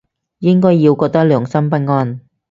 [0.39, 2.21] 應該要覺得良心不安